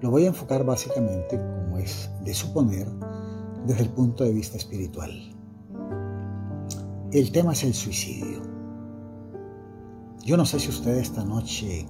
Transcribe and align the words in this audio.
Lo 0.00 0.10
voy 0.10 0.24
a 0.24 0.28
enfocar 0.28 0.64
básicamente, 0.64 1.36
como 1.36 1.78
es 1.78 2.10
de 2.24 2.32
suponer, 2.32 2.88
desde 3.66 3.82
el 3.82 3.90
punto 3.90 4.24
de 4.24 4.32
vista 4.32 4.56
espiritual. 4.56 5.10
El 7.12 7.30
tema 7.32 7.52
es 7.52 7.64
el 7.64 7.74
suicidio. 7.74 8.40
Yo 10.24 10.36
no 10.36 10.46
sé 10.46 10.58
si 10.60 10.70
usted 10.70 10.96
esta 10.96 11.24
noche 11.24 11.86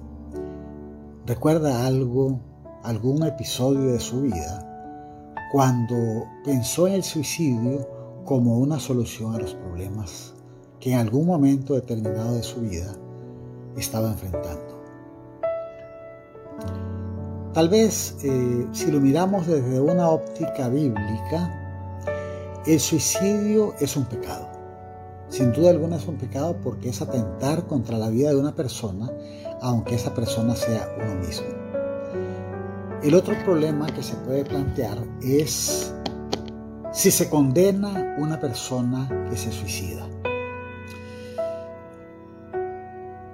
recuerda 1.25 1.85
algo, 1.85 2.39
algún 2.83 3.23
episodio 3.23 3.93
de 3.93 3.99
su 3.99 4.23
vida, 4.23 4.67
cuando 5.51 5.95
pensó 6.43 6.87
en 6.87 6.93
el 6.93 7.03
suicidio 7.03 7.87
como 8.25 8.57
una 8.57 8.79
solución 8.79 9.35
a 9.35 9.39
los 9.39 9.53
problemas 9.53 10.33
que 10.79 10.93
en 10.93 10.99
algún 10.99 11.27
momento 11.27 11.75
determinado 11.75 12.35
de 12.35 12.43
su 12.43 12.61
vida 12.61 12.93
estaba 13.77 14.09
enfrentando. 14.11 14.70
Tal 17.53 17.67
vez 17.67 18.15
eh, 18.23 18.65
si 18.71 18.91
lo 18.91 19.01
miramos 19.01 19.45
desde 19.45 19.81
una 19.81 20.09
óptica 20.09 20.69
bíblica, 20.69 21.53
el 22.65 22.79
suicidio 22.79 23.73
es 23.81 23.97
un 23.97 24.05
pecado. 24.05 24.47
Sin 25.27 25.51
duda 25.51 25.71
alguna 25.71 25.97
es 25.97 26.07
un 26.07 26.15
pecado 26.15 26.55
porque 26.63 26.89
es 26.89 27.01
atentar 27.01 27.65
contra 27.67 27.97
la 27.97 28.09
vida 28.09 28.29
de 28.29 28.37
una 28.37 28.55
persona, 28.55 29.11
aunque 29.61 29.95
esa 29.95 30.13
persona 30.13 30.55
sea 30.55 30.87
uno 30.97 31.15
mismo. 31.15 31.47
El 33.03 33.15
otro 33.15 33.35
problema 33.43 33.87
que 33.87 34.03
se 34.03 34.15
puede 34.15 34.45
plantear 34.45 34.97
es 35.21 35.93
si 36.93 37.11
se 37.11 37.29
condena 37.29 38.15
una 38.17 38.39
persona 38.39 39.27
que 39.29 39.35
se 39.35 39.51
suicida. 39.51 40.07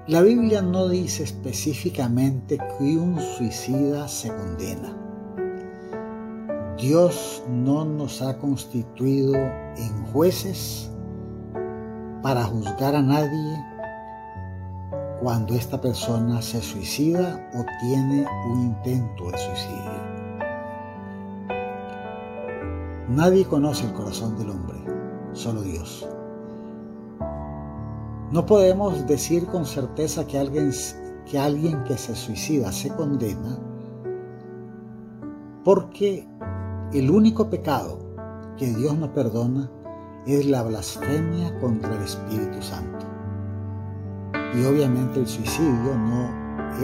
La 0.07 0.21
Biblia 0.21 0.61
no 0.61 0.87
dice 0.87 1.23
específicamente 1.23 2.57
que 2.57 2.97
un 2.97 3.19
suicida 3.19 4.07
se 4.07 4.29
condena. 4.29 4.95
Dios 6.77 7.43
no 7.49 7.83
nos 7.83 8.21
ha 8.21 8.37
constituido 8.37 9.35
en 9.35 10.05
jueces 10.13 10.89
para 12.23 12.45
juzgar 12.45 12.95
a 12.95 13.01
nadie 13.01 13.65
cuando 15.19 15.55
esta 15.55 15.81
persona 15.81 16.41
se 16.41 16.61
suicida 16.61 17.49
o 17.53 17.65
tiene 17.81 18.25
un 18.49 18.61
intento 18.61 19.29
de 19.29 19.37
suicidio. 19.37 20.07
Nadie 23.09 23.43
conoce 23.43 23.85
el 23.87 23.91
corazón 23.91 24.37
del 24.37 24.51
hombre, 24.51 24.77
solo 25.33 25.63
Dios. 25.63 26.07
No 28.29 28.45
podemos 28.45 29.07
decir 29.07 29.45
con 29.45 29.65
certeza 29.65 30.27
que 30.27 30.37
alguien, 30.37 31.83
que 31.85 31.97
se 31.97 32.13
suicida 32.13 32.73
se 32.73 32.89
condena 32.89 33.57
porque 35.63 36.27
el 36.93 37.09
único 37.09 37.49
pecado 37.49 37.99
que 38.57 38.67
Dios 38.67 38.97
no 38.97 39.13
perdona 39.13 39.71
es 40.25 40.45
la 40.45 40.63
blasfemia 40.63 41.57
contra 41.59 41.93
el 41.95 42.01
Espíritu 42.03 42.61
Santo. 42.61 43.05
Y 44.55 44.65
obviamente 44.65 45.21
el 45.21 45.27
suicidio 45.27 45.95
no 45.95 46.29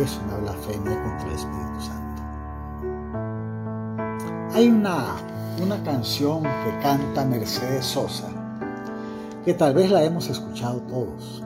es 0.01 0.17
una 0.25 0.37
blasfemia 0.37 1.03
contra 1.03 1.27
el 1.27 1.33
Espíritu 1.33 1.81
Santo. 1.81 2.23
Hay 4.53 4.69
una, 4.69 5.15
una 5.61 5.83
canción 5.83 6.43
que 6.43 6.79
canta 6.81 7.25
Mercedes 7.25 7.85
Sosa 7.85 8.42
que 9.45 9.53
tal 9.53 9.73
vez 9.73 9.91
la 9.91 10.03
hemos 10.03 10.29
escuchado 10.29 10.81
todos. 10.83 11.43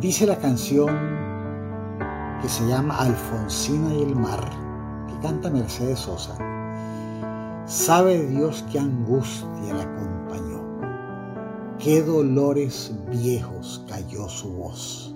Dice 0.00 0.26
la 0.26 0.36
canción 0.36 0.88
que 2.40 2.48
se 2.48 2.66
llama 2.68 2.98
Alfonsina 2.98 3.94
y 3.94 4.02
el 4.02 4.14
mar, 4.14 4.44
que 5.08 5.18
canta 5.26 5.50
Mercedes 5.50 6.00
Sosa. 6.00 6.36
Sabe 7.66 8.26
Dios 8.26 8.64
qué 8.70 8.78
angustia 8.78 9.74
la 9.74 9.82
acompañó, 9.82 10.62
qué 11.78 12.02
dolores 12.02 12.94
viejos 13.10 13.84
cayó 13.88 14.28
su 14.28 14.52
voz. 14.52 15.14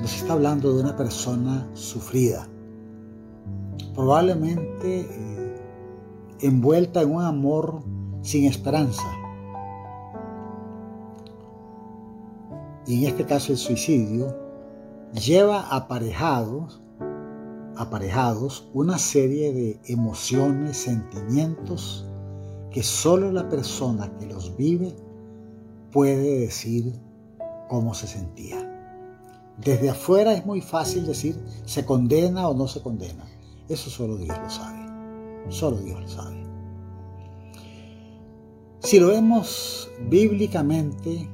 Nos 0.00 0.14
está 0.14 0.34
hablando 0.34 0.74
de 0.74 0.82
una 0.82 0.94
persona 0.94 1.66
sufrida, 1.72 2.46
probablemente 3.94 5.00
eh, 5.10 5.62
envuelta 6.40 7.02
en 7.02 7.14
un 7.14 7.22
amor 7.22 7.82
sin 8.22 8.44
esperanza. 8.44 9.06
Y 12.86 13.04
en 13.04 13.10
este 13.10 13.24
caso 13.24 13.52
el 13.52 13.58
suicidio 13.58 14.34
lleva 15.12 15.68
aparejados, 15.68 16.80
aparejados 17.76 18.68
una 18.72 18.98
serie 18.98 19.52
de 19.52 19.80
emociones, 19.86 20.78
sentimientos 20.78 22.06
que 22.70 22.82
solo 22.82 23.32
la 23.32 23.48
persona 23.48 24.10
que 24.18 24.26
los 24.26 24.56
vive 24.56 24.94
puede 25.92 26.40
decir 26.40 26.94
cómo 27.68 27.94
se 27.94 28.06
sentía. 28.06 28.64
Desde 29.58 29.90
afuera 29.90 30.32
es 30.32 30.46
muy 30.46 30.60
fácil 30.60 31.06
decir 31.06 31.36
se 31.64 31.84
condena 31.84 32.48
o 32.48 32.54
no 32.54 32.68
se 32.68 32.80
condena. 32.80 33.24
Eso 33.68 33.90
solo 33.90 34.16
Dios 34.16 34.38
lo 34.38 34.50
sabe. 34.50 34.78
Solo 35.48 35.76
Dios 35.78 36.00
lo 36.00 36.08
sabe. 36.08 36.47
Si 38.80 39.00
lo 39.00 39.08
vemos 39.08 39.90
bíblicamente, 40.08 41.28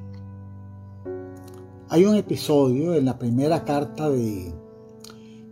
hay 1.91 2.06
un 2.06 2.16
episodio 2.16 2.94
en 2.94 3.05
la 3.05 3.19
primera 3.19 3.66
carta 3.66 4.09
de 4.09 4.50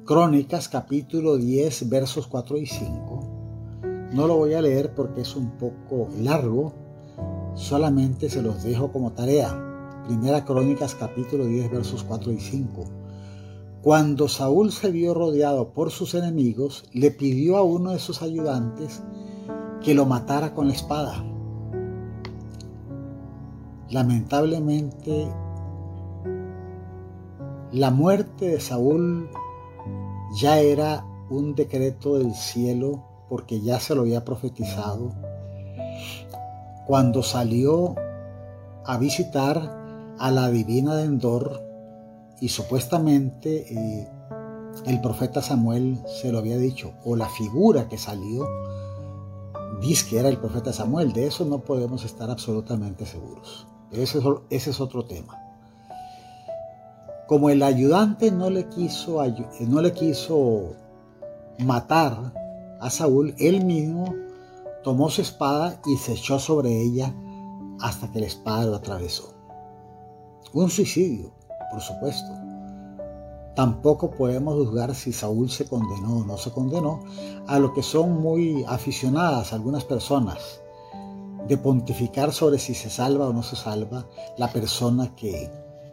Crónicas, 0.07 0.71
capítulo 0.71 1.37
10, 1.37 1.91
versos 1.91 2.27
4 2.29 2.57
y 2.57 2.67
5. 2.67 4.11
No 4.15 4.27
lo 4.27 4.39
voy 4.39 4.55
a 4.55 4.63
leer 4.63 4.95
porque 4.95 5.21
es 5.21 5.37
un 5.37 5.51
poco 5.59 6.09
largo, 6.19 6.73
solamente 7.55 8.31
se 8.31 8.41
los 8.41 8.63
dejo 8.63 8.91
como 8.91 9.13
tarea. 9.13 10.03
Primera 10.07 10.47
Crónicas, 10.47 10.95
capítulo 10.95 11.45
10, 11.45 11.71
versos 11.71 12.05
4 12.05 12.33
y 12.33 12.41
5. 12.41 12.85
Cuando 13.83 14.29
Saúl 14.29 14.73
se 14.73 14.91
vio 14.91 15.13
rodeado 15.13 15.75
por 15.75 15.91
sus 15.91 16.15
enemigos, 16.15 16.85
le 16.95 17.11
pidió 17.11 17.59
a 17.59 17.63
uno 17.63 17.91
de 17.91 17.99
sus 17.99 18.23
ayudantes 18.23 19.03
que 19.85 19.93
lo 19.93 20.07
matara 20.07 20.55
con 20.55 20.69
la 20.69 20.75
espada. 20.75 21.23
Lamentablemente, 23.93 25.29
la 27.73 27.91
muerte 27.91 28.49
de 28.49 28.59
Saúl 28.59 29.29
ya 30.41 30.61
era 30.61 31.05
un 31.29 31.55
decreto 31.55 32.17
del 32.17 32.35
cielo 32.35 33.05
porque 33.29 33.61
ya 33.61 33.81
se 33.81 33.95
lo 33.95 34.01
había 34.01 34.25
profetizado. 34.25 35.13
Cuando 36.87 37.23
salió 37.23 37.95
a 38.87 38.97
visitar 38.97 40.15
a 40.19 40.31
la 40.31 40.51
divina 40.51 40.97
de 40.97 41.05
Endor 41.05 41.63
y 42.41 42.49
supuestamente 42.49 43.75
eh, 43.75 44.09
el 44.87 45.03
profeta 45.03 45.43
Samuel 45.43 46.01
se 46.07 46.33
lo 46.33 46.39
había 46.39 46.57
dicho, 46.57 46.95
o 47.05 47.15
la 47.15 47.29
figura 47.29 47.89
que 47.89 47.99
salió, 47.99 48.49
dice 49.83 50.09
que 50.09 50.19
era 50.19 50.31
el 50.31 50.39
profeta 50.39 50.73
Samuel, 50.73 51.13
de 51.13 51.27
eso 51.27 51.45
no 51.45 51.59
podemos 51.59 52.07
estar 52.07 52.31
absolutamente 52.31 53.05
seguros. 53.05 53.67
Ese 53.93 54.21
es, 54.71 54.81
otro 54.81 55.05
tema. 55.05 55.39
Como 57.29 57.51
el 57.51 57.63
ayudante 57.63 58.31
no 58.31 58.49
le, 58.49 58.69
quiso, 58.69 59.23
no 59.61 59.83
le 59.83 59.93
quiso 59.93 60.73
matar 61.59 62.33
a 62.81 62.89
Saúl, 62.89 63.35
él 63.39 63.65
mismo 63.65 64.15
tomó 64.83 65.11
su 65.11 65.21
espada 65.21 65.79
y 65.87 65.97
se 65.97 66.13
echó 66.13 66.39
sobre 66.39 66.71
ella 66.81 67.15
hasta 67.81 68.11
que 68.11 68.21
la 68.21 68.27
espada 68.27 68.65
lo 68.65 68.77
atravesó. 68.77 69.35
Un 70.55 70.71
suicidio, 70.71 71.31
por 71.71 71.81
supuesto. 71.81 72.33
Tampoco 73.55 74.11
podemos 74.11 74.55
juzgar 74.55 74.95
si 74.95 75.13
Saúl 75.13 75.51
se 75.51 75.67
condenó 75.67 76.19
o 76.19 76.25
no 76.25 76.39
se 76.39 76.51
condenó, 76.51 77.01
a 77.47 77.59
lo 77.59 77.75
que 77.75 77.83
son 77.83 78.23
muy 78.23 78.65
aficionadas 78.67 79.53
algunas 79.53 79.85
personas 79.85 80.62
de 81.49 81.57
pontificar 81.57 82.33
sobre 82.33 82.59
si 82.59 82.75
se 82.75 82.91
salva 82.91 83.29
o 83.29 83.33
no 83.33 83.43
se 83.43 83.57
salva 83.57 84.07
la 84.39 84.53
persona 84.53 85.15
que, 85.15 85.51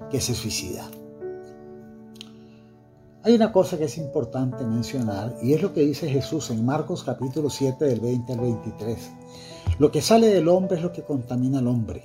que 0.10 0.22
se 0.22 0.36
suicida. 0.36 0.86
Hay 3.24 3.36
una 3.36 3.52
cosa 3.52 3.78
que 3.78 3.86
es 3.86 3.98
importante 3.98 4.64
mencionar 4.64 5.36
y 5.42 5.54
es 5.54 5.62
lo 5.62 5.74
que 5.74 5.82
dice 5.82 6.10
Jesús 6.10 6.52
en 6.52 6.66
Marcos 6.66 7.04
capítulo 7.04 7.50
7 7.50 7.84
del 7.84 8.00
20 8.00 8.34
al 8.34 8.40
23. 8.40 9.12
Lo 9.78 9.92
que 9.92 10.02
sale 10.02 10.28
del 10.28 10.48
hombre 10.48 10.78
es 10.78 10.84
lo 10.84 10.94
que 10.94 11.04
contamina 11.04 11.60
al 11.60 11.68
hombre, 11.68 12.04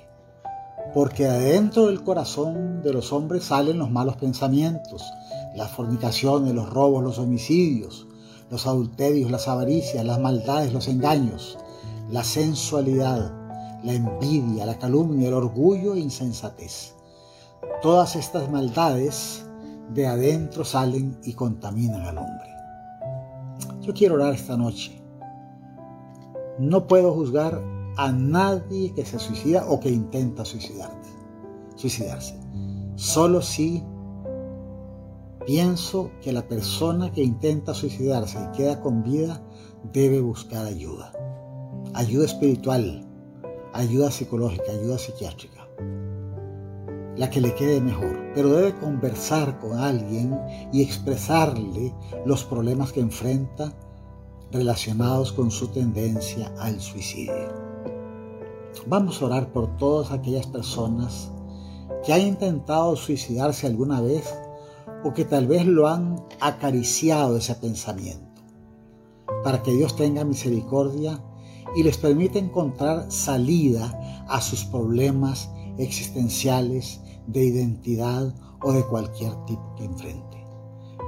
porque 0.93 1.25
adentro 1.25 1.87
del 1.87 2.03
corazón 2.03 2.81
de 2.83 2.91
los 2.91 3.13
hombres 3.13 3.45
salen 3.45 3.79
los 3.79 3.89
malos 3.89 4.17
pensamientos, 4.17 5.03
las 5.55 5.71
fornicaciones, 5.71 6.53
los 6.53 6.69
robos, 6.69 7.03
los 7.03 7.17
homicidios, 7.17 8.07
los 8.49 8.67
adulterios, 8.67 9.31
las 9.31 9.47
avaricias, 9.47 10.05
las 10.05 10.19
maldades, 10.19 10.73
los 10.73 10.87
engaños 10.87 11.57
la 12.09 12.23
sensualidad, 12.23 13.33
la 13.83 13.93
envidia, 13.93 14.65
la 14.65 14.77
calumnia, 14.77 15.27
el 15.27 15.33
orgullo 15.33 15.93
e 15.93 15.99
insensatez. 15.99 16.93
Todas 17.81 18.15
estas 18.15 18.49
maldades 18.49 19.45
de 19.93 20.07
adentro 20.07 20.65
salen 20.65 21.17
y 21.23 21.33
contaminan 21.33 22.01
al 22.01 22.17
hombre. 22.17 22.49
Yo 23.81 23.93
quiero 23.93 24.15
orar 24.15 24.33
esta 24.33 24.57
noche. 24.57 25.01
No 26.57 26.87
puedo 26.87 27.13
juzgar 27.13 27.61
a 27.97 28.11
nadie 28.11 28.93
que 28.93 29.05
se 29.05 29.19
suicida 29.19 29.65
o 29.67 29.79
que 29.79 29.89
intenta 29.89 30.45
suicidarse. 30.45 30.95
suicidarse. 31.75 32.39
Solo 32.95 33.41
si 33.41 33.83
pienso 35.45 36.11
que 36.21 36.31
la 36.31 36.47
persona 36.47 37.11
que 37.11 37.23
intenta 37.23 37.73
suicidarse 37.73 38.39
y 38.41 38.57
queda 38.57 38.79
con 38.81 39.03
vida 39.03 39.41
debe 39.93 40.21
buscar 40.21 40.65
ayuda. 40.65 41.11
Ayuda 41.97 42.25
espiritual, 42.25 43.05
ayuda 43.71 44.11
psicológica, 44.11 44.69
ayuda 44.69 44.97
psiquiátrica. 44.97 45.65
La 47.15 47.29
que 47.29 47.39
le 47.39 47.55
quede 47.55 47.79
mejor. 47.79 48.33
Pero 48.35 48.49
debe 48.49 48.75
conversar 48.75 49.57
con 49.59 49.79
alguien 49.79 50.37
y 50.73 50.81
expresarle 50.81 51.93
los 52.25 52.43
problemas 52.43 52.91
que 52.91 52.99
enfrenta 52.99 53.71
relacionados 54.51 55.31
con 55.31 55.49
su 55.49 55.69
tendencia 55.69 56.53
al 56.59 56.81
suicidio. 56.81 57.53
Vamos 58.87 59.21
a 59.21 59.27
orar 59.27 59.53
por 59.53 59.77
todas 59.77 60.11
aquellas 60.11 60.47
personas 60.47 61.31
que 62.05 62.11
han 62.11 62.23
intentado 62.23 62.97
suicidarse 62.97 63.67
alguna 63.67 64.01
vez 64.01 64.37
o 65.05 65.13
que 65.13 65.23
tal 65.23 65.47
vez 65.47 65.65
lo 65.65 65.87
han 65.87 66.21
acariciado 66.41 67.37
ese 67.37 67.55
pensamiento, 67.55 68.41
para 69.45 69.63
que 69.63 69.71
Dios 69.71 69.95
tenga 69.95 70.25
misericordia 70.25 71.21
y 71.75 71.83
les 71.83 71.97
permita 71.97 72.39
encontrar 72.39 73.11
salida 73.11 74.25
a 74.27 74.41
sus 74.41 74.63
problemas 74.65 75.49
existenciales 75.77 77.01
de 77.27 77.45
identidad 77.45 78.33
o 78.61 78.71
de 78.71 78.83
cualquier 78.85 79.33
tipo 79.45 79.75
que 79.75 79.85
enfrente. 79.85 80.43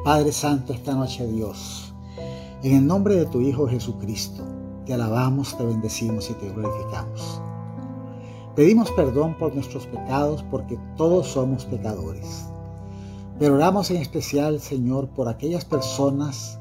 Padre 0.03 0.31
Santo, 0.31 0.73
esta 0.73 0.93
noche 0.93 1.25
Dios, 1.27 1.93
en 2.63 2.75
el 2.75 2.87
nombre 2.87 3.15
de 3.15 3.25
tu 3.25 3.41
Hijo 3.41 3.67
Jesucristo, 3.67 4.43
te 4.85 4.93
alabamos, 4.93 5.57
te 5.57 5.65
bendecimos 5.65 6.29
y 6.29 6.33
te 6.33 6.49
glorificamos. 6.49 7.41
Pedimos 8.55 8.89
perdón 8.91 9.37
por 9.37 9.53
nuestros 9.53 9.85
pecados 9.85 10.43
porque 10.49 10.79
todos 10.95 11.27
somos 11.27 11.65
pecadores. 11.65 12.45
Pero 13.37 13.55
oramos 13.55 13.91
en 13.91 13.97
especial, 13.97 14.59
Señor, 14.59 15.09
por 15.09 15.29
aquellas 15.29 15.63
personas 15.63 16.57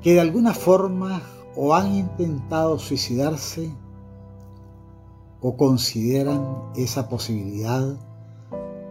que 0.00 0.14
de 0.14 0.20
alguna 0.20 0.54
forma 0.54 1.20
o 1.56 1.74
han 1.74 1.94
intentado 1.94 2.78
suicidarse 2.78 3.70
o 5.40 5.56
consideran 5.56 6.72
esa 6.76 7.08
posibilidad 7.08 7.96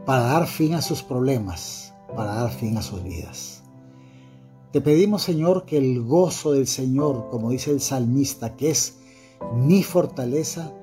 para 0.05 0.23
dar 0.23 0.47
fin 0.47 0.73
a 0.73 0.81
sus 0.81 1.03
problemas, 1.03 1.93
para 2.15 2.35
dar 2.35 2.49
fin 2.49 2.77
a 2.77 2.81
sus 2.81 3.03
vidas. 3.03 3.63
Te 4.71 4.81
pedimos, 4.81 5.23
Señor, 5.23 5.65
que 5.65 5.77
el 5.77 6.03
gozo 6.03 6.51
del 6.53 6.67
Señor, 6.67 7.29
como 7.29 7.49
dice 7.49 7.71
el 7.71 7.81
salmista, 7.81 8.55
que 8.55 8.69
es 8.69 8.97
mi 9.55 9.83
fortaleza, 9.83 10.73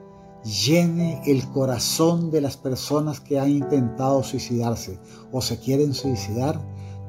llene 0.44 1.22
el 1.26 1.48
corazón 1.48 2.30
de 2.30 2.40
las 2.40 2.56
personas 2.56 3.20
que 3.20 3.38
han 3.38 3.50
intentado 3.50 4.22
suicidarse 4.22 4.98
o 5.32 5.40
se 5.40 5.58
quieren 5.58 5.94
suicidar 5.94 6.60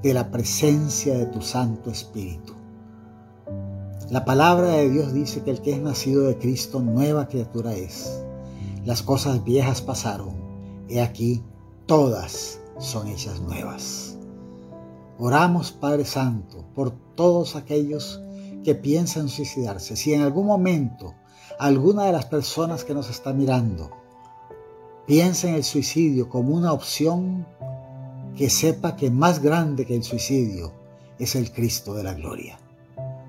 de 0.02 0.14
la 0.14 0.32
presencia 0.32 1.18
de 1.18 1.26
tu 1.26 1.42
Santo 1.42 1.90
Espíritu. 1.90 2.54
La 4.12 4.24
palabra 4.24 4.68
de 4.68 4.88
Dios 4.88 5.14
dice 5.14 5.42
que 5.42 5.50
el 5.50 5.62
que 5.62 5.72
es 5.72 5.82
nacido 5.82 6.26
de 6.26 6.38
Cristo 6.38 6.80
nueva 6.80 7.28
criatura 7.28 7.74
es. 7.74 8.22
Las 8.86 9.02
cosas 9.02 9.44
viejas 9.44 9.82
pasaron, 9.82 10.36
he 10.88 11.02
aquí, 11.02 11.44
todas 11.88 12.60
son 12.78 13.08
hechas 13.08 13.42
nuevas. 13.42 14.16
Oramos, 15.18 15.72
Padre 15.72 16.06
Santo, 16.06 16.66
por 16.76 16.92
todos 17.16 17.56
aquellos 17.56 18.22
que 18.64 18.76
piensan 18.76 19.28
suicidarse. 19.28 19.96
Si 19.96 20.14
en 20.14 20.22
algún 20.22 20.46
momento 20.46 21.16
alguna 21.58 22.06
de 22.06 22.12
las 22.12 22.26
personas 22.26 22.84
que 22.84 22.94
nos 22.94 23.10
está 23.10 23.34
mirando 23.34 23.90
piensa 25.08 25.48
en 25.48 25.56
el 25.56 25.64
suicidio 25.64 26.30
como 26.30 26.54
una 26.56 26.74
opción, 26.74 27.48
que 28.38 28.52
sepa 28.52 28.96
que 28.96 29.10
más 29.10 29.42
grande 29.42 29.84
que 29.84 29.96
el 29.96 30.04
suicidio 30.04 30.74
es 31.18 31.36
el 31.36 31.52
Cristo 31.52 31.96
de 31.96 32.04
la 32.04 32.14
gloria. 32.14 32.60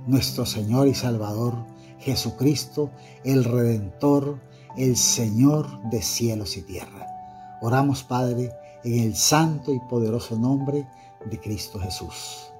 Nuestro 0.06 0.47
Señor 0.47 0.88
y 0.88 0.94
Salvador, 0.94 1.55
Jesucristo, 1.99 2.91
el 3.25 3.44
Redentor, 3.44 4.38
el 4.76 4.97
Señor 4.97 5.82
de 5.91 6.03
cielos 6.03 6.56
y 6.56 6.62
tierra. 6.62 7.06
Oramos, 7.61 8.03
Padre, 8.03 8.53
en 8.85 9.03
el 9.03 9.17
santo 9.17 9.73
y 9.73 9.81
poderoso 9.81 10.37
nombre 10.37 10.87
de 11.25 11.41
Cristo 11.41 11.79
Jesús. 11.81 12.50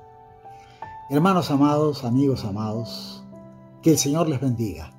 Hermanos 1.09 1.51
amados, 1.51 2.05
amigos 2.05 2.45
amados, 2.45 3.23
que 3.83 3.91
el 3.91 3.99
Señor 3.99 4.29
les 4.29 4.41
bendiga 4.41 4.96